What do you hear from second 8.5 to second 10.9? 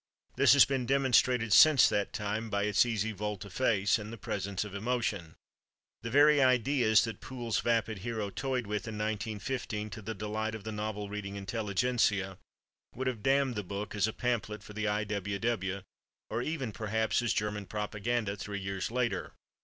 with in 1915, to the delight of the